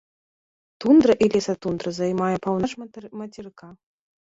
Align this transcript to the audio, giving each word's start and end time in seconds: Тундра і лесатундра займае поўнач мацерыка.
Тундра 0.85 1.13
і 1.25 1.27
лесатундра 1.35 1.89
займае 1.99 2.33
поўнач 2.49 2.71
мацерыка. 3.21 3.73